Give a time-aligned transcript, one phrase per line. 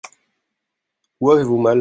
[1.19, 1.79] Où avez-vous mal?